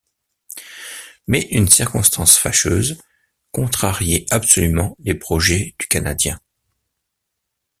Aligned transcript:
Mais 1.27 1.41
une 1.51 1.67
circonstance 1.67 2.35
fâcheuse 2.35 2.97
contrariait 3.51 4.25
absolument 4.31 4.95
les 4.97 5.13
projets 5.13 5.75
du 5.79 5.85
Canadien. 5.85 6.39